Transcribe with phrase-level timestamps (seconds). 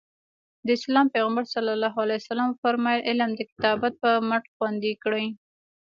[0.65, 1.55] د اسلام پیغمبر ص
[2.51, 5.25] وفرمایل علم د کتابت په مټ خوندي کړئ.